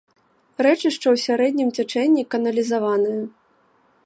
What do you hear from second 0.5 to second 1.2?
Рэчышча ў